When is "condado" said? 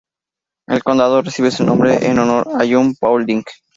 0.83-1.21